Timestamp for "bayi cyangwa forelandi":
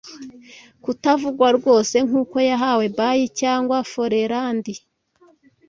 2.97-4.73